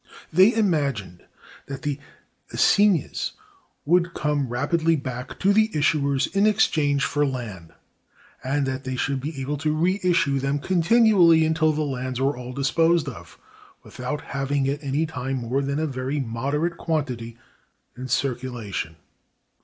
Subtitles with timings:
[0.33, 1.21] They imagined
[1.67, 1.99] that the
[2.51, 3.33] assignats
[3.85, 7.71] would come rapidly back to the issuers in exchange for land,
[8.43, 12.51] and that they should be able to reissue them continually until the lands were all
[12.51, 13.37] disposed of,
[13.83, 17.37] without having at any time more than a very moderate quantity
[17.95, 18.95] in circulation.